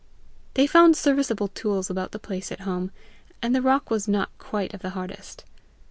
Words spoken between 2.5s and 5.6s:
at home, and the rock was not quite of the hardest.